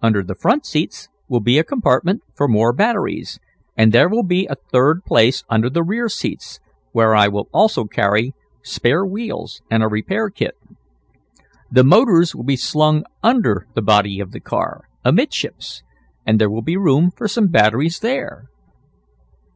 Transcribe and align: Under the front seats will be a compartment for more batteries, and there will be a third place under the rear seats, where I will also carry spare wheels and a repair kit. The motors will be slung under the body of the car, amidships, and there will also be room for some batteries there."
Under 0.00 0.22
the 0.22 0.36
front 0.36 0.64
seats 0.64 1.08
will 1.28 1.40
be 1.40 1.58
a 1.58 1.64
compartment 1.64 2.22
for 2.36 2.46
more 2.46 2.72
batteries, 2.72 3.40
and 3.76 3.90
there 3.90 4.08
will 4.08 4.22
be 4.22 4.46
a 4.46 4.54
third 4.54 5.02
place 5.04 5.42
under 5.48 5.68
the 5.68 5.82
rear 5.82 6.08
seats, 6.08 6.60
where 6.92 7.12
I 7.12 7.26
will 7.26 7.48
also 7.52 7.84
carry 7.86 8.34
spare 8.62 9.04
wheels 9.04 9.62
and 9.68 9.82
a 9.82 9.88
repair 9.88 10.30
kit. 10.30 10.54
The 11.72 11.82
motors 11.82 12.36
will 12.36 12.44
be 12.44 12.54
slung 12.54 13.02
under 13.20 13.66
the 13.74 13.82
body 13.82 14.20
of 14.20 14.30
the 14.30 14.38
car, 14.38 14.84
amidships, 15.04 15.82
and 16.24 16.40
there 16.40 16.48
will 16.48 16.58
also 16.58 16.66
be 16.66 16.76
room 16.76 17.10
for 17.10 17.26
some 17.26 17.48
batteries 17.48 17.98
there." 17.98 18.48